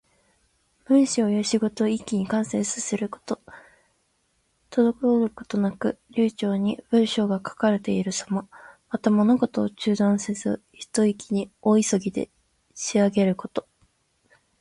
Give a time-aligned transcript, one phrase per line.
[0.85, 3.39] 文章や仕事を一気に完成させること。
[4.71, 4.93] 滞
[5.25, 8.49] ることなく流暢に文章が書かれているさま。
[8.89, 12.31] また、物事を中断せずに、ひと息に大急ぎで
[12.73, 13.67] 仕上げること。